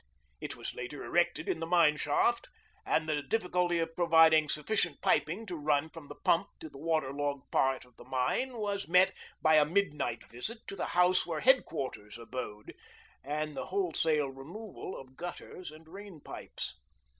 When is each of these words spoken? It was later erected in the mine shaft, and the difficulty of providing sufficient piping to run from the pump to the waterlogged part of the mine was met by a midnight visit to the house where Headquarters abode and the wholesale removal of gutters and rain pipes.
It 0.39 0.55
was 0.55 0.73
later 0.73 1.03
erected 1.03 1.47
in 1.47 1.59
the 1.59 1.67
mine 1.67 1.95
shaft, 1.95 2.49
and 2.87 3.07
the 3.07 3.21
difficulty 3.21 3.77
of 3.77 3.95
providing 3.95 4.49
sufficient 4.49 4.99
piping 4.99 5.45
to 5.45 5.55
run 5.55 5.91
from 5.91 6.07
the 6.07 6.15
pump 6.15 6.47
to 6.61 6.69
the 6.71 6.79
waterlogged 6.79 7.51
part 7.51 7.85
of 7.85 7.97
the 7.97 8.03
mine 8.03 8.57
was 8.57 8.87
met 8.87 9.13
by 9.43 9.57
a 9.57 9.63
midnight 9.65 10.23
visit 10.31 10.65
to 10.69 10.75
the 10.75 10.85
house 10.97 11.27
where 11.27 11.41
Headquarters 11.41 12.17
abode 12.17 12.73
and 13.23 13.55
the 13.55 13.67
wholesale 13.67 14.29
removal 14.29 14.99
of 14.99 15.15
gutters 15.15 15.71
and 15.71 15.87
rain 15.87 16.19
pipes. 16.19 16.79